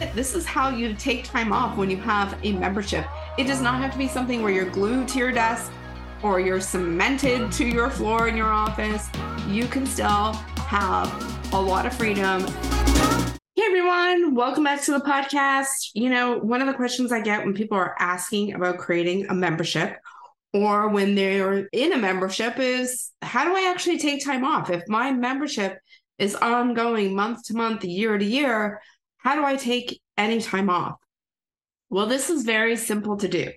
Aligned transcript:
This 0.00 0.34
is 0.34 0.46
how 0.46 0.70
you 0.70 0.94
take 0.94 1.24
time 1.24 1.52
off 1.52 1.76
when 1.76 1.90
you 1.90 1.98
have 1.98 2.38
a 2.42 2.52
membership. 2.52 3.04
It 3.36 3.46
does 3.46 3.60
not 3.60 3.82
have 3.82 3.92
to 3.92 3.98
be 3.98 4.08
something 4.08 4.42
where 4.42 4.50
you're 4.50 4.70
glued 4.70 5.08
to 5.08 5.18
your 5.18 5.30
desk 5.30 5.70
or 6.22 6.40
you're 6.40 6.60
cemented 6.60 7.52
to 7.52 7.66
your 7.66 7.90
floor 7.90 8.26
in 8.26 8.34
your 8.34 8.48
office. 8.48 9.10
You 9.46 9.66
can 9.66 9.84
still 9.84 10.32
have 10.32 11.52
a 11.52 11.60
lot 11.60 11.84
of 11.84 11.92
freedom. 11.92 12.40
Hey 13.54 13.62
everyone, 13.66 14.34
welcome 14.34 14.64
back 14.64 14.80
to 14.84 14.92
the 14.92 15.00
podcast. 15.00 15.90
You 15.92 16.08
know, 16.08 16.38
one 16.38 16.62
of 16.62 16.66
the 16.66 16.74
questions 16.74 17.12
I 17.12 17.20
get 17.20 17.44
when 17.44 17.52
people 17.52 17.76
are 17.76 17.94
asking 17.98 18.54
about 18.54 18.78
creating 18.78 19.26
a 19.28 19.34
membership 19.34 19.98
or 20.54 20.88
when 20.88 21.14
they're 21.14 21.68
in 21.72 21.92
a 21.92 21.98
membership 21.98 22.58
is 22.58 23.10
how 23.20 23.44
do 23.44 23.54
I 23.54 23.70
actually 23.70 23.98
take 23.98 24.24
time 24.24 24.46
off? 24.46 24.70
If 24.70 24.88
my 24.88 25.12
membership 25.12 25.78
is 26.18 26.34
ongoing 26.34 27.14
month 27.14 27.44
to 27.44 27.54
month, 27.54 27.84
year 27.84 28.16
to 28.16 28.24
year, 28.24 28.80
how 29.22 29.34
do 29.34 29.44
I 29.44 29.56
take 29.56 30.00
any 30.16 30.40
time 30.40 30.70
off? 30.70 30.96
Well, 31.88 32.06
this 32.06 32.30
is 32.30 32.44
very 32.44 32.76
simple 32.76 33.16
to 33.18 33.28
do. 33.28 33.50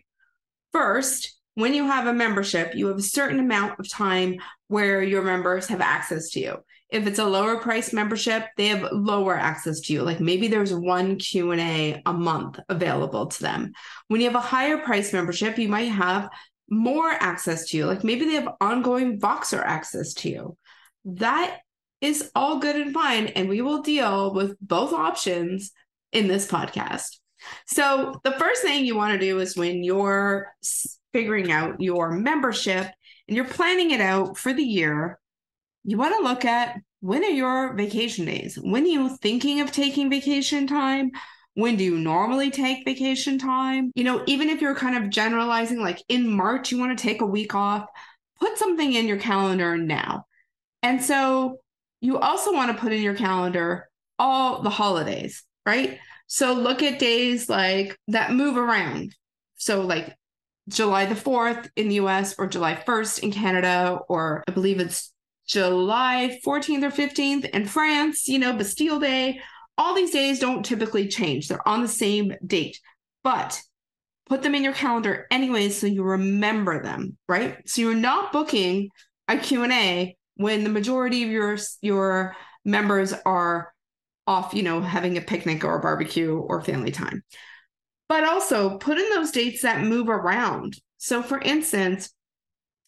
First, 0.71 1.37
when 1.55 1.73
you 1.73 1.85
have 1.85 2.07
a 2.07 2.13
membership, 2.13 2.73
you 2.75 2.87
have 2.87 2.97
a 2.97 3.03
certain 3.03 3.39
amount 3.39 3.79
of 3.79 3.89
time 3.89 4.37
where 4.67 5.03
your 5.03 5.21
members 5.21 5.67
have 5.67 5.81
access 5.81 6.31
to 6.31 6.39
you. 6.39 6.57
If 6.89 7.07
it's 7.07 7.19
a 7.19 7.25
lower 7.25 7.57
price 7.57 7.93
membership, 7.93 8.45
they 8.57 8.67
have 8.67 8.87
lower 8.91 9.35
access 9.35 9.79
to 9.81 9.93
you. 9.93 10.03
Like 10.03 10.19
maybe 10.19 10.47
there's 10.47 10.73
one 10.73 11.17
Q&A 11.17 12.01
a 12.05 12.13
month 12.13 12.59
available 12.69 13.27
to 13.27 13.41
them. 13.41 13.71
When 14.07 14.21
you 14.21 14.27
have 14.27 14.35
a 14.35 14.39
higher 14.39 14.79
price 14.79 15.13
membership, 15.13 15.57
you 15.57 15.69
might 15.69 15.91
have 15.91 16.29
more 16.69 17.09
access 17.09 17.69
to 17.69 17.77
you. 17.77 17.85
Like 17.85 18.03
maybe 18.03 18.25
they 18.25 18.33
have 18.33 18.49
ongoing 18.59 19.19
Voxer 19.19 19.63
access 19.63 20.13
to 20.15 20.29
you. 20.29 20.57
That 21.05 21.59
is 22.03 22.29
all 22.35 22.59
good 22.59 22.75
and 22.75 22.93
fine. 22.93 23.27
And 23.27 23.47
we 23.47 23.61
will 23.61 23.81
deal 23.81 24.33
with 24.33 24.57
both 24.59 24.93
options 24.93 25.71
in 26.11 26.27
this 26.27 26.45
podcast. 26.45 27.17
So, 27.65 28.19
the 28.23 28.33
first 28.33 28.61
thing 28.61 28.85
you 28.85 28.95
want 28.95 29.13
to 29.13 29.25
do 29.25 29.39
is 29.39 29.57
when 29.57 29.83
you're 29.83 30.53
figuring 31.13 31.51
out 31.51 31.81
your 31.81 32.11
membership 32.11 32.87
and 33.27 33.35
you're 33.35 33.45
planning 33.45 33.91
it 33.91 34.01
out 34.01 34.37
for 34.37 34.53
the 34.53 34.63
year, 34.63 35.19
you 35.83 35.97
want 35.97 36.15
to 36.15 36.23
look 36.23 36.45
at 36.45 36.77
when 36.99 37.23
are 37.23 37.29
your 37.29 37.73
vacation 37.75 38.25
days? 38.25 38.57
When 38.61 38.83
are 38.83 38.87
you 38.87 39.17
thinking 39.17 39.59
of 39.59 39.71
taking 39.71 40.09
vacation 40.09 40.67
time? 40.67 41.11
When 41.55 41.75
do 41.75 41.83
you 41.83 41.97
normally 41.97 42.49
take 42.49 42.85
vacation 42.85 43.37
time? 43.37 43.91
You 43.95 44.03
know, 44.05 44.23
even 44.25 44.49
if 44.49 44.61
you're 44.61 44.75
kind 44.75 45.01
of 45.01 45.09
generalizing, 45.09 45.79
like 45.79 46.01
in 46.07 46.29
March, 46.29 46.71
you 46.71 46.79
want 46.79 46.97
to 46.97 47.01
take 47.01 47.21
a 47.21 47.25
week 47.25 47.55
off, 47.55 47.85
put 48.39 48.57
something 48.57 48.93
in 48.93 49.07
your 49.07 49.19
calendar 49.19 49.77
now. 49.77 50.25
And 50.81 51.03
so 51.03 51.59
you 52.03 52.19
also 52.19 52.51
want 52.51 52.69
to 52.69 52.77
put 52.77 52.91
in 52.91 53.01
your 53.01 53.15
calendar 53.15 53.89
all 54.19 54.61
the 54.61 54.69
holidays, 54.69 55.43
right? 55.65 55.99
So 56.27 56.51
look 56.51 56.83
at 56.83 56.99
days 56.99 57.47
like 57.47 57.97
that 58.09 58.33
move 58.33 58.57
around. 58.57 59.15
So 59.55 59.81
like 59.81 60.13
July 60.67 61.05
the 61.05 61.15
4th 61.15 61.69
in 61.77 61.87
the 61.87 61.95
US 61.95 62.35
or 62.37 62.47
July 62.47 62.75
1st 62.75 63.19
in 63.19 63.31
Canada, 63.31 63.99
or 64.09 64.43
I 64.49 64.51
believe 64.51 64.81
it's 64.81 65.13
July 65.47 66.41
14th 66.45 66.83
or 66.83 66.91
15th 66.91 67.49
in 67.49 67.65
France, 67.65 68.27
you 68.27 68.37
know, 68.37 68.51
Bastille 68.51 68.99
Day. 68.99 69.39
All 69.77 69.95
these 69.95 70.11
days 70.11 70.39
don't 70.39 70.65
typically 70.65 71.07
change. 71.07 71.47
They're 71.47 71.65
on 71.65 71.81
the 71.81 71.87
same 71.87 72.33
date, 72.45 72.81
but 73.23 73.61
put 74.27 74.41
them 74.41 74.55
in 74.55 74.63
your 74.63 74.73
calendar 74.73 75.25
anyway 75.31 75.69
so 75.69 75.87
you 75.87 76.03
remember 76.03 76.83
them, 76.83 77.17
right? 77.29 77.57
So 77.65 77.81
you're 77.81 77.95
not 77.95 78.33
booking 78.33 78.89
a 79.29 79.37
Q&A 79.37 80.17
when 80.35 80.63
the 80.63 80.69
majority 80.69 81.23
of 81.23 81.29
your 81.29 81.57
your 81.81 82.35
members 82.65 83.13
are 83.25 83.73
off, 84.25 84.53
you 84.53 84.63
know, 84.63 84.81
having 84.81 85.17
a 85.17 85.21
picnic 85.21 85.63
or 85.63 85.77
a 85.77 85.81
barbecue 85.81 86.37
or 86.37 86.61
family 86.61 86.91
time. 86.91 87.23
But 88.07 88.23
also 88.23 88.77
put 88.77 88.97
in 88.97 89.09
those 89.09 89.31
dates 89.31 89.63
that 89.63 89.83
move 89.83 90.09
around. 90.09 90.77
So 90.97 91.21
for 91.23 91.39
instance, 91.39 92.09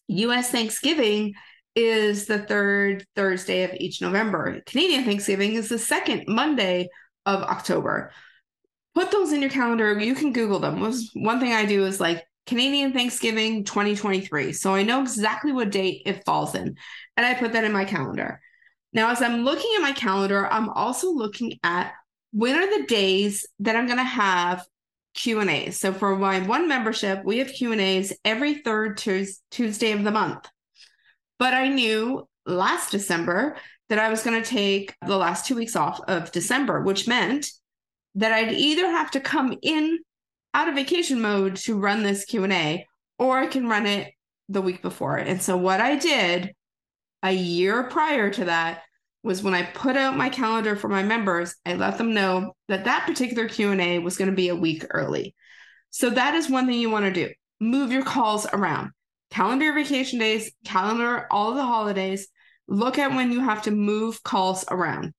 US 0.08 0.50
Thanksgiving 0.50 1.34
is 1.74 2.26
the 2.26 2.38
third 2.38 3.04
Thursday 3.14 3.64
of 3.64 3.72
each 3.74 4.00
November. 4.00 4.60
Canadian 4.66 5.04
Thanksgiving 5.04 5.54
is 5.54 5.68
the 5.68 5.78
second 5.78 6.24
Monday 6.26 6.88
of 7.26 7.42
October. 7.42 8.12
Put 8.94 9.10
those 9.10 9.32
in 9.32 9.42
your 9.42 9.50
calendar. 9.50 9.98
You 9.98 10.14
can 10.14 10.32
Google 10.32 10.58
them. 10.58 10.80
One 10.80 11.40
thing 11.40 11.52
I 11.52 11.66
do 11.66 11.84
is 11.84 12.00
like 12.00 12.24
Canadian 12.46 12.92
Thanksgiving 12.92 13.64
2023. 13.64 14.52
So 14.52 14.74
I 14.74 14.82
know 14.82 15.02
exactly 15.02 15.52
what 15.52 15.70
date 15.70 16.02
it 16.06 16.24
falls 16.24 16.54
in. 16.54 16.76
And 17.16 17.26
I 17.26 17.34
put 17.34 17.52
that 17.52 17.64
in 17.64 17.72
my 17.72 17.84
calendar. 17.84 18.40
Now, 18.92 19.10
as 19.10 19.20
I'm 19.20 19.44
looking 19.44 19.70
at 19.76 19.82
my 19.82 19.92
calendar, 19.92 20.46
I'm 20.46 20.68
also 20.68 21.10
looking 21.10 21.58
at 21.62 21.92
when 22.32 22.56
are 22.56 22.78
the 22.78 22.86
days 22.86 23.46
that 23.60 23.76
I'm 23.76 23.86
going 23.86 23.98
to 23.98 24.04
have 24.04 24.64
Q&As. 25.14 25.78
So 25.78 25.92
for 25.92 26.16
my 26.16 26.40
one 26.40 26.68
membership, 26.68 27.24
we 27.24 27.38
have 27.38 27.48
Q&As 27.48 28.12
every 28.24 28.54
third 28.54 28.96
Tuesday 28.98 29.92
of 29.92 30.04
the 30.04 30.10
month. 30.10 30.46
But 31.38 31.54
I 31.54 31.68
knew 31.68 32.28
last 32.44 32.90
December 32.90 33.56
that 33.88 33.98
I 33.98 34.08
was 34.08 34.22
going 34.22 34.42
to 34.42 34.48
take 34.48 34.94
the 35.06 35.16
last 35.16 35.46
two 35.46 35.56
weeks 35.56 35.76
off 35.76 36.00
of 36.08 36.32
December, 36.32 36.82
which 36.82 37.08
meant 37.08 37.50
that 38.14 38.32
I'd 38.32 38.52
either 38.52 38.86
have 38.90 39.10
to 39.12 39.20
come 39.20 39.56
in 39.62 39.98
out 40.56 40.68
of 40.68 40.74
vacation 40.74 41.20
mode 41.20 41.54
to 41.54 41.78
run 41.78 42.02
this 42.02 42.24
Q&A 42.24 42.86
or 43.18 43.38
I 43.38 43.46
can 43.46 43.68
run 43.68 43.84
it 43.84 44.14
the 44.48 44.62
week 44.62 44.80
before. 44.80 45.18
And 45.18 45.42
so 45.42 45.54
what 45.54 45.82
I 45.82 45.96
did 45.96 46.54
a 47.22 47.30
year 47.30 47.82
prior 47.84 48.30
to 48.30 48.46
that 48.46 48.80
was 49.22 49.42
when 49.42 49.52
I 49.52 49.64
put 49.64 49.98
out 49.98 50.16
my 50.16 50.30
calendar 50.30 50.74
for 50.74 50.88
my 50.88 51.02
members, 51.02 51.54
I 51.66 51.74
let 51.74 51.98
them 51.98 52.14
know 52.14 52.54
that 52.68 52.84
that 52.84 53.06
particular 53.06 53.50
Q&A 53.50 53.98
was 53.98 54.16
going 54.16 54.30
to 54.30 54.36
be 54.36 54.48
a 54.48 54.56
week 54.56 54.86
early. 54.88 55.34
So 55.90 56.08
that 56.08 56.34
is 56.34 56.48
one 56.48 56.66
thing 56.66 56.80
you 56.80 56.88
want 56.88 57.04
to 57.04 57.12
do. 57.12 57.34
Move 57.60 57.92
your 57.92 58.04
calls 58.04 58.46
around. 58.50 58.92
Calendar 59.30 59.74
vacation 59.74 60.18
days, 60.18 60.50
calendar 60.64 61.26
all 61.30 61.52
the 61.52 61.64
holidays. 61.64 62.28
Look 62.66 62.98
at 62.98 63.14
when 63.14 63.30
you 63.30 63.40
have 63.40 63.62
to 63.62 63.72
move 63.72 64.22
calls 64.22 64.64
around 64.70 65.12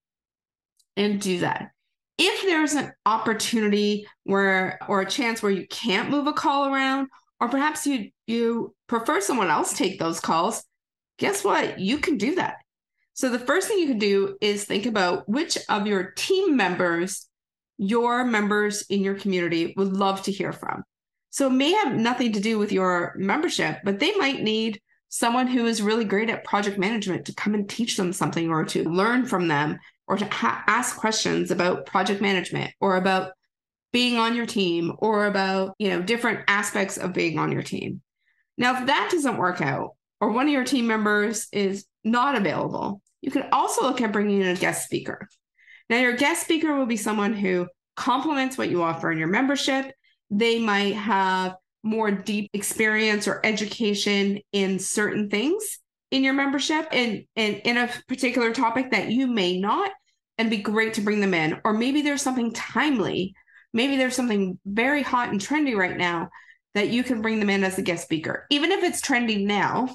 and 0.96 1.22
do 1.22 1.42
that 1.42 1.70
if 2.18 2.42
there's 2.44 2.74
an 2.74 2.92
opportunity 3.06 4.08
where 4.24 4.80
or 4.88 5.02
a 5.02 5.10
chance 5.10 5.42
where 5.42 5.52
you 5.52 5.68
can't 5.68 6.10
move 6.10 6.28
a 6.28 6.34
call 6.34 6.74
around 6.74 7.08
or 7.40 7.50
perhaps 7.50 7.86
you 7.86 8.10
you 8.26 8.76
prefer 8.88 9.22
someone 9.22 9.50
else 9.50 9.74
take 9.74 10.00
those 10.00 10.20
calls 10.20 10.64
guess 11.18 11.44
what? 11.44 11.80
You 11.80 11.98
can 11.98 12.18
do 12.18 12.36
that. 12.36 12.58
So 13.14 13.30
the 13.30 13.40
first 13.40 13.68
thing 13.68 13.80
you 13.80 13.88
can 13.88 13.98
do 13.98 14.38
is 14.42 14.64
think 14.64 14.86
about 14.86 15.28
which 15.28 15.58
of 15.70 15.88
your 15.88 16.12
team 16.12 16.56
members 16.56 17.28
your 17.80 18.26
members 18.26 18.82
in 18.90 19.04
your 19.04 19.14
community 19.14 19.76
would 19.78 19.94
love 19.94 20.24
to 20.24 20.32
hear 20.32 20.52
from. 20.52 20.84
So 21.30 21.46
it 21.46 21.52
may 21.52 21.74
have 21.74 21.94
nothing 21.94 22.34
to 22.34 22.40
do 22.40 22.58
with 22.58 22.72
your 22.72 23.14
membership 23.18 23.80
but 23.84 24.00
they 24.00 24.16
might 24.16 24.42
need 24.42 24.82
someone 25.10 25.48
who 25.48 25.66
is 25.66 25.82
really 25.82 26.04
great 26.04 26.30
at 26.30 26.44
project 26.44 26.78
management 26.78 27.26
to 27.26 27.36
come 27.36 27.54
and 27.54 27.70
teach 27.70 27.96
them 27.96 28.12
something 28.14 28.50
or 28.50 28.66
to 28.66 28.84
learn 28.84 29.26
from 29.26 29.48
them 29.48 29.78
or 30.08 30.18
to 30.18 30.26
ha- 30.26 30.64
ask 30.68 30.98
questions 30.98 31.52
about 31.52 31.86
project 31.86 32.22
management 32.22 32.72
or 32.80 32.96
about 32.96 33.32
being 33.92 34.18
on 34.18 34.36
your 34.36 34.46
team 34.46 34.94
or 35.00 35.26
about, 35.26 35.74
you 35.80 35.90
know, 35.90 36.02
different 36.02 36.42
aspects 36.48 36.98
of 36.98 37.14
being 37.14 37.38
on 37.38 37.52
your 37.52 37.64
team. 37.64 38.02
Now, 38.58 38.80
if 38.80 38.88
that 38.88 39.10
doesn't 39.12 39.38
work 39.38 39.62
out 39.62 39.96
or 40.20 40.32
one 40.32 40.48
of 40.48 40.54
your 40.54 40.64
team 40.64 40.88
members 40.88 41.48
is 41.52 41.86
not 42.04 42.36
available, 42.36 43.02
you 43.22 43.32
can 43.32 43.48
also 43.52 43.84
look 43.84 44.02
at 44.02 44.12
bringing 44.12 44.42
in 44.42 44.48
a 44.48 44.56
guest 44.56 44.86
speaker. 44.86 45.28
Now, 45.90 45.98
your 45.98 46.16
guest 46.16 46.42
speaker 46.44 46.76
will 46.76 46.86
be 46.86 46.98
someone 46.98 47.34
who 47.34 47.68
complements 47.96 48.58
what 48.58 48.70
you 48.70 48.84
offer 48.84 49.12
in 49.12 49.18
your 49.18 49.28
membership. 49.28 49.92
They 50.30 50.60
might 50.60 50.96
have 50.96 51.56
more 51.84 52.12
deep 52.12 52.50
experience 52.54 53.28
or 53.28 53.40
education 53.44 54.40
in 54.52 54.80
certain 54.80 55.30
things 55.30 55.80
in 56.12 56.24
your 56.24 56.34
membership 56.34 56.88
and, 56.92 57.26
and 57.36 57.56
in 57.66 57.78
a 57.78 57.90
particular 58.08 58.54
topic 58.54 58.92
that 58.92 59.12
you 59.12 59.28
may 59.28 59.60
not 59.60 59.92
and 60.38 60.50
be 60.50 60.58
great 60.58 60.94
to 60.94 61.02
bring 61.02 61.20
them 61.20 61.34
in. 61.34 61.60
Or 61.64 61.74
maybe 61.74 62.02
there's 62.02 62.22
something 62.22 62.54
timely. 62.54 63.34
Maybe 63.74 63.98
there's 63.98 64.16
something 64.16 64.60
very 64.66 65.02
hot 65.02 65.30
and 65.30 65.42
trendy 65.42 65.76
right 65.76 65.98
now 65.98 66.30
that 66.76 66.90
you 66.90 67.04
can 67.04 67.22
bring 67.22 67.40
them 67.40 67.50
in 67.50 67.64
as 67.64 67.78
a 67.78 67.82
guest 67.82 68.04
speaker. 68.04 68.46
Even 68.50 68.72
if 68.72 68.84
it's 68.84 69.02
trending 69.02 69.48
now 69.48 69.90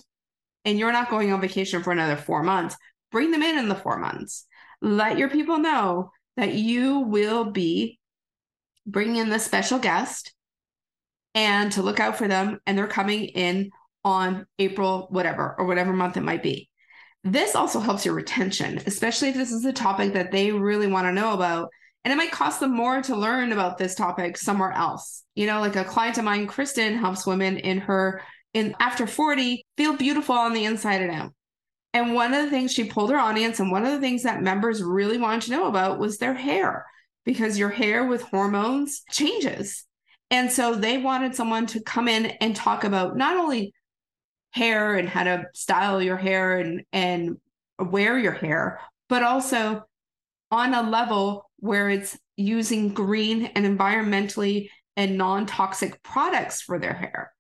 and 0.65 0.79
you're 0.79 0.93
not 0.93 1.11
going 1.11 1.33
on 1.33 1.41
vacation 1.41 1.83
for 1.83 1.93
another 1.93 2.17
four 2.17 2.43
months 2.43 2.77
bring 3.13 3.31
them 3.31 3.43
in 3.43 3.59
in 3.59 3.69
the 3.69 3.77
four 3.77 3.99
months. 3.99 4.47
Let 4.81 5.19
your 5.19 5.29
people 5.29 5.59
know 5.59 6.11
that 6.37 6.55
you 6.55 7.01
will 7.01 7.45
be 7.45 8.01
bringing 8.87 9.17
in 9.17 9.29
the 9.29 9.39
special 9.39 9.79
guest 9.79 10.33
and 11.35 11.71
to 11.73 11.83
look 11.83 12.01
out 12.01 12.17
for 12.17 12.27
them 12.27 12.59
and 12.67 12.77
they're 12.77 12.89
coming 12.89 13.27
in 13.27 13.71
on 14.05 14.47
April, 14.59 15.07
whatever, 15.11 15.55
or 15.59 15.67
whatever 15.67 15.93
month 15.93 16.17
it 16.17 16.23
might 16.23 16.43
be. 16.43 16.69
This 17.25 17.55
also 17.55 17.79
helps 17.79 18.05
your 18.05 18.15
retention, 18.15 18.81
especially 18.87 19.29
if 19.29 19.37
this 19.37 19.53
is 19.53 19.65
a 19.65 19.73
topic 19.73 20.15
that 20.15 20.33
they 20.33 20.51
really 20.51 20.89
want 20.89 21.07
to 21.07 21.13
know 21.13 21.33
about. 21.33 21.71
And 22.05 22.13
it 22.13 22.17
might 22.17 22.33
cost 22.33 22.59
them 22.59 22.75
more 22.75 23.01
to 23.03 23.15
learn 23.17 23.53
about 23.53 23.79
this 23.79 23.95
topic 23.95 24.37
somewhere 24.37 24.73
else. 24.73 25.23
You 25.37 25.47
know, 25.47 25.61
like 25.61 25.77
a 25.77 25.85
client 25.85 26.19
of 26.19 26.25
mine, 26.25 26.49
Kristen, 26.49 26.97
helps 26.97 27.25
women 27.25 27.59
in 27.59 27.79
her 27.79 28.23
in 28.55 28.75
after 28.81 29.07
40 29.07 29.65
feel 29.77 29.97
beautiful 29.97 30.35
on 30.35 30.53
the 30.53 30.65
inside 30.65 31.01
and 31.01 31.13
out. 31.13 31.33
And 31.95 32.15
one 32.15 32.35
of 32.35 32.43
the 32.45 32.51
things 32.51 32.73
she 32.73 32.85
pulled 32.85 33.11
her 33.11 33.19
audience, 33.19 33.61
and 33.61 33.71
one 33.71 33.85
of 33.85 33.93
the 33.93 34.01
things 34.01 34.25
that 34.25 34.43
members 34.43 34.83
really 34.83 35.19
wanted 35.19 35.43
to 35.43 35.51
know 35.53 35.69
about 35.69 35.99
was 36.01 36.19
their 36.19 36.35
hair. 36.35 36.87
because 37.25 37.59
your 37.59 37.69
hair 37.69 38.07
with 38.07 38.23
hormones 38.23 39.03
changes. 39.11 39.85
And 40.31 40.51
so 40.51 40.75
they 40.75 40.99
wanted 40.99 41.35
someone 41.35 41.67
to 41.67 41.83
come 41.83 42.09
in 42.09 42.27
and 42.27 42.57
talk 42.57 42.85
about 42.85 43.17
not 43.17 43.37
only 43.37 43.75
hair 44.53 44.97
and 44.97 45.09
how 45.09 45.25
to 45.25 45.47
style 45.55 46.01
your 46.01 46.17
hair 46.17 46.59
and 46.59 46.85
and 46.93 47.37
wear 47.79 48.19
your 48.19 48.33
hair, 48.33 48.81
but 49.09 49.23
also 49.23 49.83
on 50.51 50.75
a 50.75 50.89
level 50.89 51.51
where 51.59 51.89
it's 51.89 52.19
using 52.37 52.91
green 52.91 53.47
and 53.47 53.67
environmentally 53.67 54.69
and 54.97 55.17
non-toxic 55.17 56.03
products 56.03 56.61
for 56.61 56.79
their 56.79 56.93
hair. 56.93 57.33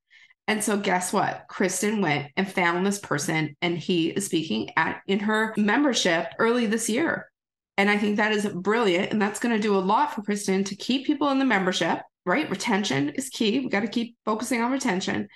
And 0.48 0.62
so 0.62 0.76
guess 0.76 1.12
what? 1.12 1.44
Kristen 1.48 2.00
went 2.00 2.32
and 2.36 2.50
found 2.50 2.84
this 2.84 2.98
person 2.98 3.56
and 3.62 3.78
he 3.78 4.08
is 4.08 4.26
speaking 4.26 4.70
at 4.76 5.00
in 5.06 5.20
her 5.20 5.54
membership 5.56 6.28
early 6.38 6.66
this 6.66 6.88
year. 6.88 7.30
And 7.76 7.88
I 7.88 7.96
think 7.96 8.16
that 8.16 8.32
is 8.32 8.46
brilliant 8.46 9.12
and 9.12 9.22
that's 9.22 9.40
going 9.40 9.54
to 9.54 9.62
do 9.62 9.76
a 9.76 9.78
lot 9.78 10.14
for 10.14 10.22
Kristen 10.22 10.64
to 10.64 10.76
keep 10.76 11.06
people 11.06 11.30
in 11.30 11.38
the 11.38 11.44
membership, 11.44 12.00
right? 12.26 12.50
Retention 12.50 13.10
is 13.10 13.28
key. 13.28 13.60
We 13.60 13.68
got 13.68 13.80
to 13.80 13.88
keep 13.88 14.16
focusing 14.24 14.62
on 14.62 14.72
retention. 14.72 15.28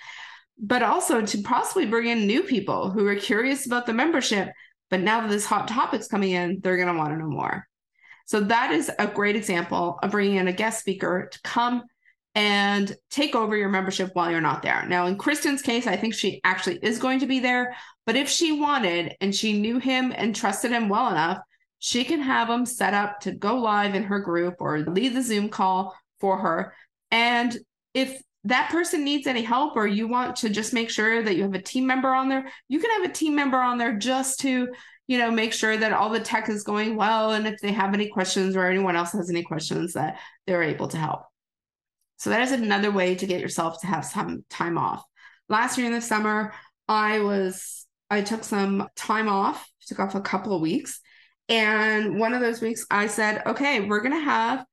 But 0.59 0.83
also 0.83 1.21
to 1.21 1.43
possibly 1.43 1.87
bring 1.87 2.07
in 2.07 2.27
new 2.27 2.43
people 2.43 2.91
who 2.91 3.07
are 3.07 3.17
curious 3.17 3.67
about 3.67 3.87
the 3.87 3.93
membership, 3.93 4.51
but 4.89 5.01
now 5.01 5.21
that 5.21 5.31
this 5.31 5.45
hot 5.45 5.69
topic's 5.69 6.09
coming 6.09 6.31
in, 6.31 6.61
they're 6.61 6.77
going 6.77 6.89
to 6.89 6.99
want 6.99 7.11
to 7.13 7.19
know 7.19 7.29
more. 7.29 7.67
So 8.27 8.41
that 8.41 8.73
is 8.73 8.91
a 8.99 9.07
great 9.07 9.37
example 9.37 9.99
of 10.03 10.11
bringing 10.11 10.37
in 10.37 10.49
a 10.49 10.53
guest 10.53 10.81
speaker 10.81 11.29
to 11.31 11.41
come 11.43 11.85
and 12.35 12.95
take 13.11 13.35
over 13.35 13.57
your 13.57 13.69
membership 13.69 14.11
while 14.13 14.31
you're 14.31 14.41
not 14.41 14.63
there. 14.63 14.85
Now, 14.87 15.07
in 15.07 15.17
Kristen's 15.17 15.63
case, 15.63 15.87
I 15.87 15.97
think 15.97 16.13
she 16.13 16.41
actually 16.45 16.79
is 16.83 16.99
going 16.99 17.21
to 17.21 17.27
be 17.27 17.41
there. 17.41 17.75
But 18.05 18.17
if 18.17 18.29
she 18.29 18.53
wanted 18.53 19.15
and 19.21 19.35
she 19.35 19.59
knew 19.59 19.79
him 19.79 20.13
and 20.15 20.35
trusted 20.35 20.71
him 20.71 20.89
well 20.89 21.09
enough, 21.09 21.39
she 21.79 22.05
can 22.05 22.21
have 22.21 22.51
him 22.51 22.67
set 22.67 22.95
up 22.95 23.21
to 23.21 23.33
go 23.33 23.57
live 23.57 23.95
in 23.95 24.03
her 24.05 24.21
group 24.21 24.57
or 24.61 24.81
lead 24.81 25.15
the 25.15 25.23
Zoom 25.23 25.49
call 25.49 25.97
for 26.21 26.39
her. 26.39 26.75
And 27.11 27.57
if 27.95 28.21
that 28.47 28.71
person 28.71 29.05
needs 29.05 29.27
any 29.27 29.43
help 29.43 29.77
or 29.77 29.87
you 29.87 30.09
want 30.09 30.37
to 30.37 30.49
just 30.49 30.73
make 30.73 30.91
sure 30.91 31.23
that 31.23 31.37
you 31.37 31.43
have 31.43 31.55
a 31.55 31.63
team 31.63 31.87
member 31.87 32.15
on 32.15 32.29
there, 32.29 32.49
you 32.69 32.81
can 32.81 32.91
have 32.91 33.11
a 33.11 33.13
team 33.13 33.35
member 33.35 33.59
on 33.59 33.79
there 33.79 33.97
just 33.97 34.41
to 34.41 34.69
you 35.07 35.19
know, 35.19 35.31
make 35.31 35.53
sure 35.53 35.77
that 35.77 35.93
all 35.93 36.11
the 36.11 36.21
tech 36.21 36.49
is 36.49 36.65
going 36.65 36.97
well. 36.97 37.33
And 37.33 37.47
if 37.47 37.61
they 37.61 37.73
have 37.73 37.95
any 37.95 38.09
questions 38.09 38.57
or 38.57 38.67
anyone 38.67 38.97
else 38.97 39.13
has 39.13 39.31
any 39.31 39.43
questions, 39.43 39.93
that 39.93 40.19
they're 40.47 40.63
able 40.63 40.89
to 40.89 40.97
help. 40.97 41.23
So 42.17 42.31
that 42.31 42.43
is 42.43 42.53
another 42.53 42.91
way 42.91 43.15
to 43.15 43.27
get 43.27 43.41
yourself 43.41 43.81
to 43.81 43.87
have 43.87 44.05
some 44.05 44.45
time 44.51 44.79
off. 44.79 45.05
Last 45.49 45.79
year 45.79 45.87
in 45.87 45.93
the 45.93 46.01
summer, 46.01 46.53
I 46.89 47.21
was, 47.21 47.87
I 48.11 48.23
took 48.23 48.43
some 48.43 48.89
time 48.97 49.29
off, 49.29 49.69
took 49.87 50.01
off 50.01 50.15
a 50.15 50.21
couple 50.21 50.55
of 50.55 50.63
weeks. 50.63 51.01
And 51.49 52.19
one 52.19 52.35
of 52.35 52.41
those 52.41 52.61
weeks 52.61 52.85
I 52.91 53.07
said, 53.07 53.43
okay, 53.47 53.81
we're 53.81 54.01
going 54.01 54.19
to 54.19 54.25
have 54.25 54.65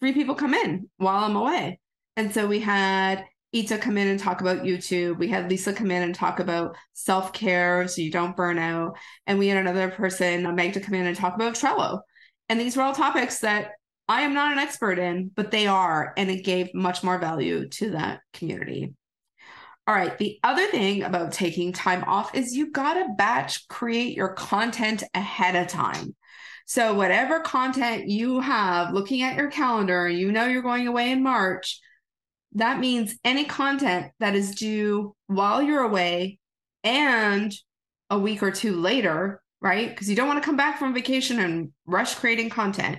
three 0.00 0.14
people 0.14 0.34
come 0.34 0.54
in 0.54 0.88
while 0.96 1.24
I'm 1.24 1.36
away. 1.36 1.80
And 2.16 2.32
so 2.32 2.46
we 2.46 2.60
had 2.60 3.24
Ita 3.54 3.78
come 3.78 3.98
in 3.98 4.08
and 4.08 4.18
talk 4.18 4.40
about 4.40 4.62
YouTube. 4.62 5.18
We 5.18 5.28
had 5.28 5.50
Lisa 5.50 5.72
come 5.72 5.90
in 5.90 6.02
and 6.02 6.14
talk 6.14 6.40
about 6.40 6.76
self 6.94 7.32
care 7.32 7.86
so 7.86 8.00
you 8.00 8.10
don't 8.10 8.36
burn 8.36 8.58
out. 8.58 8.96
And 9.26 9.38
we 9.38 9.48
had 9.48 9.58
another 9.58 9.90
person, 9.90 10.54
Meg, 10.54 10.72
to 10.74 10.80
come 10.80 10.94
in 10.94 11.06
and 11.06 11.16
talk 11.16 11.34
about 11.34 11.54
Trello. 11.54 12.00
And 12.48 12.58
these 12.58 12.76
were 12.76 12.82
all 12.82 12.94
topics 12.94 13.40
that 13.40 13.72
I 14.08 14.22
am 14.22 14.34
not 14.34 14.52
an 14.52 14.58
expert 14.58 14.98
in, 14.98 15.30
but 15.34 15.50
they 15.50 15.66
are. 15.66 16.12
And 16.16 16.30
it 16.30 16.44
gave 16.44 16.74
much 16.74 17.02
more 17.02 17.18
value 17.18 17.68
to 17.68 17.90
that 17.90 18.20
community. 18.32 18.94
All 19.86 19.94
right. 19.94 20.16
The 20.16 20.38
other 20.42 20.66
thing 20.68 21.02
about 21.02 21.32
taking 21.32 21.72
time 21.72 22.04
off 22.04 22.34
is 22.34 22.54
you 22.54 22.70
got 22.70 22.94
to 22.94 23.14
batch 23.18 23.68
create 23.68 24.16
your 24.16 24.32
content 24.34 25.02
ahead 25.12 25.56
of 25.56 25.68
time. 25.68 26.14
So, 26.64 26.94
whatever 26.94 27.40
content 27.40 28.08
you 28.08 28.40
have 28.40 28.94
looking 28.94 29.22
at 29.22 29.36
your 29.36 29.50
calendar, 29.50 30.08
you 30.08 30.30
know 30.30 30.46
you're 30.46 30.62
going 30.62 30.86
away 30.86 31.10
in 31.10 31.22
March 31.22 31.80
that 32.54 32.78
means 32.78 33.16
any 33.24 33.44
content 33.44 34.12
that 34.20 34.34
is 34.34 34.54
due 34.54 35.14
while 35.26 35.62
you're 35.62 35.82
away 35.82 36.38
and 36.84 37.52
a 38.10 38.18
week 38.18 38.42
or 38.42 38.50
two 38.50 38.76
later, 38.76 39.40
right? 39.60 39.88
Because 39.88 40.10
you 40.10 40.16
don't 40.16 40.28
want 40.28 40.42
to 40.42 40.44
come 40.44 40.56
back 40.56 40.78
from 40.78 40.94
vacation 40.94 41.40
and 41.40 41.72
rush 41.86 42.14
creating 42.14 42.50
content. 42.50 42.98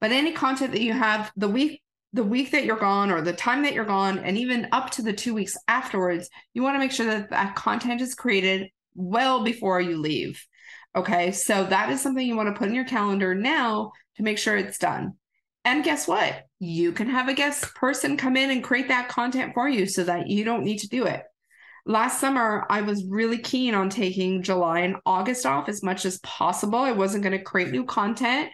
But 0.00 0.12
any 0.12 0.32
content 0.32 0.72
that 0.72 0.82
you 0.82 0.92
have 0.92 1.30
the 1.36 1.48
week 1.48 1.82
the 2.12 2.24
week 2.24 2.50
that 2.52 2.64
you're 2.64 2.76
gone 2.76 3.10
or 3.10 3.20
the 3.20 3.32
time 3.32 3.62
that 3.62 3.74
you're 3.74 3.84
gone 3.84 4.18
and 4.18 4.38
even 4.38 4.68
up 4.72 4.90
to 4.90 5.02
the 5.02 5.12
2 5.12 5.34
weeks 5.34 5.56
afterwards, 5.68 6.30
you 6.54 6.62
want 6.62 6.74
to 6.74 6.78
make 6.78 6.92
sure 6.92 7.06
that 7.06 7.30
that 7.30 7.54
content 7.54 8.00
is 8.00 8.14
created 8.14 8.70
well 8.94 9.44
before 9.44 9.80
you 9.80 9.98
leave. 9.98 10.44
Okay? 10.96 11.32
So 11.32 11.64
that 11.64 11.90
is 11.90 12.00
something 12.00 12.26
you 12.26 12.36
want 12.36 12.48
to 12.48 12.58
put 12.58 12.68
in 12.68 12.74
your 12.74 12.86
calendar 12.86 13.34
now 13.34 13.92
to 14.16 14.22
make 14.22 14.38
sure 14.38 14.56
it's 14.56 14.78
done. 14.78 15.14
And 15.68 15.84
guess 15.84 16.08
what? 16.08 16.46
You 16.60 16.92
can 16.92 17.10
have 17.10 17.28
a 17.28 17.34
guest 17.34 17.74
person 17.74 18.16
come 18.16 18.38
in 18.38 18.50
and 18.50 18.64
create 18.64 18.88
that 18.88 19.10
content 19.10 19.52
for 19.52 19.68
you 19.68 19.84
so 19.84 20.02
that 20.02 20.26
you 20.26 20.42
don't 20.42 20.64
need 20.64 20.78
to 20.78 20.88
do 20.88 21.04
it. 21.04 21.24
Last 21.84 22.22
summer, 22.22 22.64
I 22.70 22.80
was 22.80 23.04
really 23.04 23.36
keen 23.36 23.74
on 23.74 23.90
taking 23.90 24.42
July 24.42 24.80
and 24.80 24.96
August 25.04 25.44
off 25.44 25.68
as 25.68 25.82
much 25.82 26.06
as 26.06 26.20
possible. 26.20 26.78
I 26.78 26.92
wasn't 26.92 27.22
going 27.22 27.36
to 27.36 27.44
create 27.44 27.70
new 27.70 27.84
content. 27.84 28.48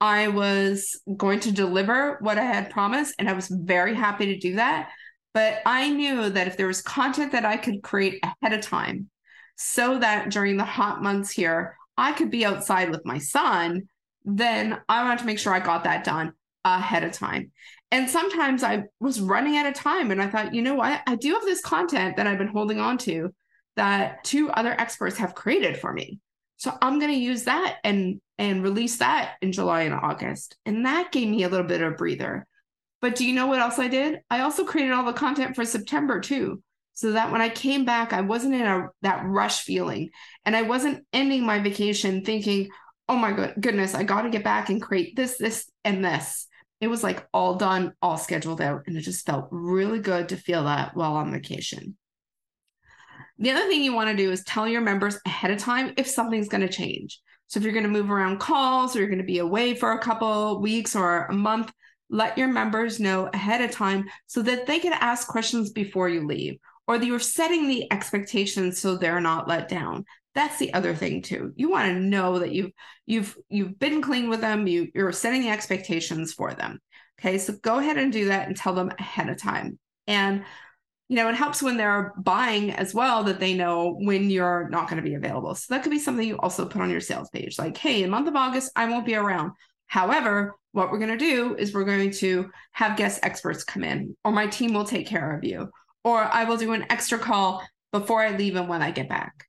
I 0.00 0.26
was 0.26 1.00
going 1.16 1.38
to 1.40 1.52
deliver 1.52 2.18
what 2.22 2.38
I 2.38 2.44
had 2.44 2.70
promised, 2.70 3.14
and 3.20 3.30
I 3.30 3.34
was 3.34 3.46
very 3.46 3.94
happy 3.94 4.26
to 4.26 4.38
do 4.40 4.56
that. 4.56 4.90
But 5.34 5.62
I 5.64 5.90
knew 5.90 6.28
that 6.28 6.48
if 6.48 6.56
there 6.56 6.66
was 6.66 6.82
content 6.82 7.30
that 7.30 7.44
I 7.44 7.56
could 7.56 7.84
create 7.84 8.18
ahead 8.24 8.58
of 8.58 8.62
time, 8.62 9.10
so 9.54 10.00
that 10.00 10.30
during 10.30 10.56
the 10.56 10.64
hot 10.64 11.04
months 11.04 11.30
here, 11.30 11.76
I 11.96 12.10
could 12.10 12.32
be 12.32 12.44
outside 12.44 12.90
with 12.90 13.04
my 13.04 13.18
son, 13.18 13.88
then 14.24 14.80
I 14.88 15.04
wanted 15.04 15.20
to 15.20 15.26
make 15.26 15.38
sure 15.38 15.54
I 15.54 15.60
got 15.60 15.84
that 15.84 16.02
done 16.02 16.32
ahead 16.76 17.04
of 17.04 17.12
time. 17.12 17.52
And 17.90 18.08
sometimes 18.08 18.62
I 18.62 18.84
was 19.00 19.20
running 19.20 19.56
out 19.56 19.66
of 19.66 19.74
time 19.74 20.10
and 20.10 20.20
I 20.20 20.28
thought, 20.28 20.54
you 20.54 20.62
know 20.62 20.74
what? 20.74 21.00
I 21.06 21.16
do 21.16 21.32
have 21.32 21.42
this 21.42 21.62
content 21.62 22.16
that 22.16 22.26
I've 22.26 22.38
been 22.38 22.48
holding 22.48 22.80
on 22.80 22.98
to 22.98 23.34
that 23.76 24.24
two 24.24 24.50
other 24.50 24.72
experts 24.72 25.16
have 25.18 25.34
created 25.34 25.78
for 25.78 25.92
me. 25.92 26.20
So 26.58 26.76
I'm 26.82 26.98
going 26.98 27.12
to 27.12 27.18
use 27.18 27.44
that 27.44 27.78
and 27.84 28.20
and 28.36 28.62
release 28.62 28.98
that 28.98 29.34
in 29.40 29.52
July 29.52 29.82
and 29.82 29.94
August. 29.94 30.56
And 30.66 30.84
that 30.86 31.10
gave 31.10 31.28
me 31.28 31.42
a 31.42 31.48
little 31.48 31.66
bit 31.66 31.80
of 31.80 31.92
a 31.92 31.96
breather. 31.96 32.46
But 33.00 33.16
do 33.16 33.24
you 33.24 33.32
know 33.32 33.46
what 33.46 33.60
else 33.60 33.78
I 33.78 33.88
did? 33.88 34.20
I 34.30 34.40
also 34.40 34.64
created 34.64 34.92
all 34.92 35.04
the 35.04 35.12
content 35.12 35.56
for 35.56 35.64
September 35.64 36.20
too. 36.20 36.62
So 36.94 37.12
that 37.12 37.30
when 37.30 37.40
I 37.40 37.48
came 37.48 37.84
back, 37.84 38.12
I 38.12 38.22
wasn't 38.22 38.54
in 38.54 38.66
a 38.66 38.88
that 39.02 39.24
rush 39.24 39.62
feeling 39.62 40.10
and 40.44 40.56
I 40.56 40.62
wasn't 40.62 41.06
ending 41.12 41.46
my 41.46 41.60
vacation 41.60 42.24
thinking, 42.24 42.68
"Oh 43.08 43.14
my 43.16 43.30
god, 43.30 43.54
goodness, 43.60 43.94
I 43.94 44.02
got 44.02 44.22
to 44.22 44.30
get 44.30 44.42
back 44.42 44.68
and 44.68 44.82
create 44.82 45.14
this 45.14 45.38
this 45.38 45.70
and 45.84 46.04
this." 46.04 46.47
It 46.80 46.88
was 46.88 47.02
like 47.02 47.26
all 47.32 47.56
done, 47.56 47.92
all 48.00 48.16
scheduled 48.16 48.60
out. 48.60 48.84
And 48.86 48.96
it 48.96 49.02
just 49.02 49.26
felt 49.26 49.48
really 49.50 49.98
good 49.98 50.28
to 50.30 50.36
feel 50.36 50.64
that 50.64 50.96
while 50.96 51.14
on 51.14 51.32
vacation. 51.32 51.96
The 53.38 53.50
other 53.50 53.68
thing 53.68 53.82
you 53.82 53.94
want 53.94 54.10
to 54.10 54.16
do 54.16 54.30
is 54.30 54.42
tell 54.44 54.66
your 54.66 54.80
members 54.80 55.18
ahead 55.26 55.50
of 55.50 55.58
time 55.58 55.94
if 55.96 56.08
something's 56.08 56.48
going 56.48 56.66
to 56.66 56.72
change. 56.72 57.20
So 57.46 57.58
if 57.58 57.64
you're 57.64 57.72
going 57.72 57.84
to 57.84 57.90
move 57.90 58.10
around 58.10 58.40
calls 58.40 58.94
or 58.94 58.98
you're 58.98 59.08
going 59.08 59.18
to 59.18 59.24
be 59.24 59.38
away 59.38 59.74
for 59.74 59.92
a 59.92 60.00
couple 60.00 60.60
weeks 60.60 60.94
or 60.94 61.26
a 61.26 61.34
month, 61.34 61.72
let 62.10 62.38
your 62.38 62.48
members 62.48 63.00
know 63.00 63.28
ahead 63.32 63.60
of 63.60 63.70
time 63.70 64.06
so 64.26 64.42
that 64.42 64.66
they 64.66 64.78
can 64.78 64.92
ask 64.94 65.28
questions 65.28 65.70
before 65.70 66.08
you 66.08 66.26
leave 66.26 66.58
or 66.86 66.98
that 66.98 67.06
you're 67.06 67.18
setting 67.18 67.68
the 67.68 67.90
expectations 67.92 68.78
so 68.80 68.96
they're 68.96 69.20
not 69.20 69.46
let 69.46 69.68
down 69.68 70.04
that's 70.38 70.58
the 70.58 70.72
other 70.72 70.94
thing 70.94 71.20
too. 71.20 71.52
You 71.56 71.68
want 71.68 71.88
to 71.88 72.00
know 72.00 72.38
that 72.38 72.52
you've 72.52 72.70
you've 73.06 73.36
you've 73.48 73.76
been 73.78 74.00
clean 74.00 74.28
with 74.28 74.40
them. 74.40 74.68
You 74.68 74.88
you're 74.94 75.10
setting 75.10 75.42
the 75.42 75.50
expectations 75.50 76.32
for 76.32 76.54
them. 76.54 76.78
Okay 77.20 77.38
so 77.38 77.54
go 77.60 77.78
ahead 77.78 77.98
and 77.98 78.12
do 78.12 78.26
that 78.26 78.46
and 78.46 78.56
tell 78.56 78.72
them 78.72 78.92
ahead 79.00 79.28
of 79.28 79.36
time. 79.36 79.80
And 80.06 80.44
you 81.08 81.16
know 81.16 81.28
it 81.28 81.34
helps 81.34 81.60
when 81.60 81.76
they're 81.76 82.14
buying 82.18 82.70
as 82.70 82.94
well 82.94 83.24
that 83.24 83.40
they 83.40 83.54
know 83.54 83.96
when 83.98 84.30
you're 84.30 84.68
not 84.70 84.88
going 84.88 85.02
to 85.02 85.08
be 85.08 85.16
available. 85.16 85.56
So 85.56 85.74
that 85.74 85.82
could 85.82 85.90
be 85.90 85.98
something 85.98 86.26
you 86.26 86.38
also 86.38 86.66
put 86.66 86.82
on 86.82 86.90
your 86.90 87.00
sales 87.00 87.30
page 87.30 87.58
like 87.58 87.76
hey 87.76 88.04
in 88.04 88.10
month 88.10 88.28
of 88.28 88.36
august 88.36 88.70
i 88.76 88.88
won't 88.88 89.06
be 89.06 89.16
around. 89.16 89.52
However 89.86 90.54
what 90.70 90.92
we're 90.92 90.98
going 90.98 91.10
to 91.10 91.16
do 91.16 91.56
is 91.56 91.74
we're 91.74 91.84
going 91.84 92.12
to 92.12 92.48
have 92.72 92.96
guest 92.96 93.18
experts 93.24 93.64
come 93.64 93.82
in 93.82 94.16
or 94.24 94.30
my 94.30 94.46
team 94.46 94.72
will 94.72 94.84
take 94.84 95.08
care 95.08 95.36
of 95.36 95.42
you 95.42 95.68
or 96.04 96.20
i 96.20 96.44
will 96.44 96.58
do 96.58 96.72
an 96.74 96.86
extra 96.90 97.18
call 97.18 97.66
before 97.90 98.20
i 98.20 98.36
leave 98.36 98.54
and 98.54 98.68
when 98.68 98.82
i 98.82 98.90
get 98.90 99.08
back 99.08 99.47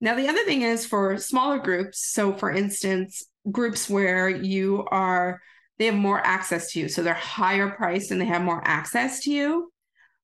now, 0.00 0.14
the 0.14 0.28
other 0.28 0.44
thing 0.44 0.62
is 0.62 0.84
for 0.84 1.16
smaller 1.16 1.58
groups. 1.58 2.06
So, 2.06 2.34
for 2.34 2.50
instance, 2.50 3.24
groups 3.50 3.88
where 3.88 4.28
you 4.28 4.84
are, 4.90 5.40
they 5.78 5.86
have 5.86 5.94
more 5.94 6.20
access 6.24 6.72
to 6.72 6.80
you. 6.80 6.88
So 6.88 7.02
they're 7.02 7.14
higher 7.14 7.70
priced 7.70 8.10
and 8.10 8.20
they 8.20 8.26
have 8.26 8.42
more 8.42 8.62
access 8.64 9.20
to 9.24 9.30
you. 9.30 9.72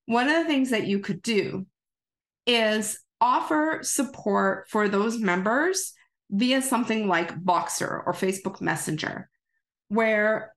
One 0.07 0.29
of 0.29 0.43
the 0.43 0.49
things 0.49 0.71
that 0.71 0.87
you 0.87 0.99
could 0.99 1.23
do 1.23 1.67
is 2.47 2.99
offer 3.21 3.81
support 3.83 4.69
for 4.69 4.89
those 4.89 5.19
members 5.19 5.95
via 6.31 6.61
something 6.61 7.07
like 7.07 7.39
Voxer 7.43 8.03
or 8.05 8.13
Facebook 8.13 8.61
Messenger, 8.61 9.29
where 9.89 10.53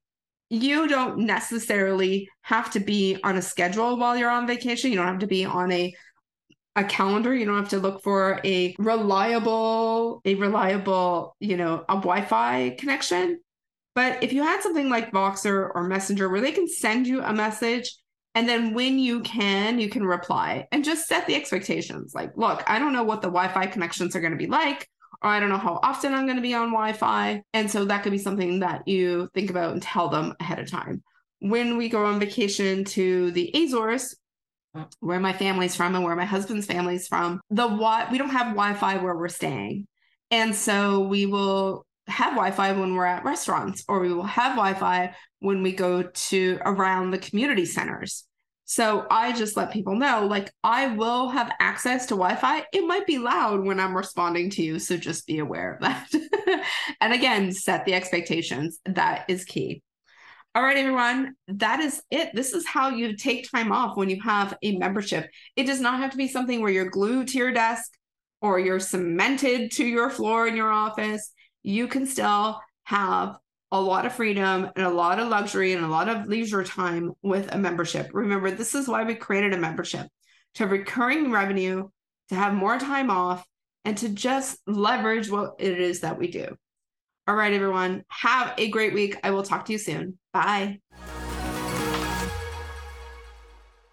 you 0.50 0.88
don't 0.88 1.20
necessarily 1.20 2.30
have 2.42 2.72
to 2.72 2.80
be 2.80 3.18
on 3.24 3.38
a 3.38 3.42
schedule 3.42 3.98
while 3.98 4.18
you're 4.18 4.30
on 4.30 4.48
vacation. 4.48 4.92
You 4.92 4.98
don't 4.98 5.08
have 5.08 5.20
to 5.20 5.28
be 5.28 5.46
on 5.46 5.72
a 5.72 5.94
a 6.76 6.84
calendar. 6.84 7.34
You 7.34 7.46
don't 7.46 7.58
have 7.58 7.70
to 7.70 7.80
look 7.80 8.04
for 8.04 8.40
a 8.44 8.76
reliable, 8.78 10.22
a 10.26 10.36
reliable, 10.36 11.36
you 11.40 11.58
know, 11.58 11.86
a 11.88 11.96
Wi-Fi 11.96 12.76
connection. 12.78 13.40
But 13.94 14.22
if 14.24 14.34
you 14.34 14.44
had 14.44 14.62
something 14.62 14.90
like 14.90 15.12
Voxer 15.12 15.72
or 15.74 15.84
Messenger 15.84 16.30
where 16.30 16.42
they 16.42 16.52
can 16.52 16.68
send 16.68 17.08
you 17.08 17.22
a 17.22 17.34
message 17.34 17.96
and 18.36 18.50
then 18.50 18.74
when 18.74 19.00
you 19.00 19.22
can, 19.22 19.80
you 19.80 19.90
can 19.90 20.04
reply 20.06 20.68
and 20.74 20.84
just 20.84 21.08
set 21.08 21.26
the 21.26 21.36
expectations. 21.36 22.14
Like, 22.14 22.34
look, 22.36 22.62
I 22.68 22.78
don't 22.78 22.92
know 22.92 23.04
what 23.04 23.22
the 23.22 23.30
Wi 23.30 23.48
Fi 23.48 23.68
connections 23.68 24.14
are 24.16 24.20
going 24.20 24.34
to 24.34 24.38
be 24.38 24.48
like, 24.48 24.90
or 25.22 25.30
I 25.30 25.40
don't 25.40 25.48
know 25.48 25.58
how 25.58 25.80
often 25.82 26.14
I'm 26.14 26.26
going 26.26 26.36
to 26.36 26.42
be 26.42 26.54
on 26.54 26.72
Wi 26.72 26.92
Fi. 26.92 27.42
And 27.54 27.72
so 27.72 27.86
that 27.86 28.04
could 28.04 28.12
be 28.12 28.18
something 28.18 28.60
that 28.60 28.86
you 28.86 29.30
think 29.34 29.50
about 29.50 29.72
and 29.72 29.82
tell 29.82 30.10
them 30.10 30.34
ahead 30.42 30.60
of 30.60 30.70
time. 30.70 31.02
When 31.40 31.78
we 31.78 31.88
go 31.88 32.06
on 32.06 32.20
vacation 32.20 32.84
to 32.86 33.32
the 33.32 33.50
Azores, 33.56 34.16
where 35.00 35.20
my 35.20 35.34
family's 35.34 35.76
from 35.76 35.96
and 35.96 36.04
where 36.04 36.16
my 36.16 36.26
husband's 36.26 36.66
family's 36.66 37.08
from, 37.08 37.42
the 37.50 37.68
wi- 37.68 38.08
we 38.12 38.18
don't 38.18 38.30
have 38.30 38.48
Wi-Fi 38.48 38.98
where 38.98 39.16
we're 39.16 39.30
staying. 39.30 39.88
And 40.32 40.56
so 40.56 41.02
we 41.02 41.26
will 41.26 41.86
have 42.08 42.34
Wi-Fi 42.34 42.74
when 42.74 42.96
we're 42.96 43.06
at 43.06 43.24
restaurants 43.24 43.84
or 43.88 44.00
we 44.00 44.14
will 44.14 44.24
have 44.24 44.54
Wi-Fi 44.54 45.16
when 45.40 45.64
we 45.64 45.72
go 45.72 46.04
to 46.04 46.60
around 46.66 47.12
the 47.12 47.18
community 47.18 47.66
centers. 47.66 48.26
So 48.66 49.06
I 49.12 49.32
just 49.32 49.56
let 49.56 49.72
people 49.72 49.96
know 49.96 50.26
like 50.26 50.52
I 50.64 50.88
will 50.88 51.30
have 51.30 51.52
access 51.60 52.08
to 52.08 52.16
Wi-Fi. 52.16 52.66
It 52.74 52.88
might 52.88 53.06
be 53.06 53.20
loud 53.20 53.64
when 53.64 53.80
I'm 53.80 53.96
responding 53.96 54.50
to 54.52 54.64
you, 54.64 54.80
so 54.80 54.98
just 54.98 55.28
be 55.28 55.38
aware 55.38 55.76
of 55.76 55.82
that. 55.82 56.10
and 57.02 57.14
again, 57.14 57.52
set 57.52 57.86
the 57.86 57.94
expectations. 57.94 58.80
That 58.86 59.26
is 59.28 59.46
key. 59.46 59.84
All 60.56 60.64
right, 60.64 60.78
everyone, 60.78 61.36
that 61.50 61.82
is 61.82 62.02
it. 62.10 62.34
This 62.34 62.54
is 62.54 62.66
how 62.66 62.88
you 62.88 63.18
take 63.18 63.52
time 63.52 63.74
off 63.74 63.98
when 63.98 64.10
you 64.10 64.22
have 64.22 64.58
a 64.64 64.78
membership. 64.78 65.30
It 65.58 65.66
does 65.66 65.82
not 65.82 66.00
have 66.00 66.12
to 66.12 66.18
be 66.18 66.30
something 66.30 66.62
where 66.62 66.72
you're 66.72 66.90
glued 66.90 67.28
to 67.30 67.38
your 67.38 67.52
desk 67.52 67.92
or 68.40 68.58
you're 68.58 68.80
cemented 68.80 69.72
to 69.74 69.86
your 69.86 70.10
floor 70.10 70.48
in 70.48 70.56
your 70.56 70.72
office. 70.72 71.34
You 71.64 71.90
can 71.90 72.06
still 72.06 72.62
have 72.86 73.36
a 73.70 73.82
lot 73.82 74.06
of 74.06 74.14
freedom 74.14 74.70
and 74.78 74.86
a 74.86 74.90
lot 74.90 75.20
of 75.20 75.28
luxury 75.28 75.74
and 75.74 75.84
a 75.84 75.90
lot 75.90 76.08
of 76.08 76.26
leisure 76.26 76.64
time 76.64 77.12
with 77.22 77.54
a 77.54 77.58
membership. 77.58 78.12
Remember, 78.14 78.50
this 78.50 78.76
is 78.76 78.88
why 78.88 79.04
we 79.04 79.16
created 79.16 79.54
a 79.54 79.58
membership 79.58 80.08
to 80.54 80.64
have 80.64 80.72
recurring 80.72 81.34
revenue, 81.34 81.90
to 82.30 82.36
have 82.36 82.54
more 82.54 82.80
time 82.80 83.12
off, 83.12 83.46
and 83.84 83.98
to 83.98 84.08
just 84.08 84.58
leverage 84.66 85.30
what 85.30 85.56
it 85.60 85.82
is 85.82 86.00
that 86.00 86.18
we 86.18 86.32
do. 86.32 86.56
All 87.28 87.36
right, 87.36 87.54
everyone, 87.54 88.04
have 88.10 88.54
a 88.58 88.70
great 88.70 88.94
week. 88.94 89.18
I 89.24 89.32
will 89.32 89.44
talk 89.44 89.66
to 89.66 89.72
you 89.72 89.80
soon. 89.80 90.20
Bye. 90.32 90.80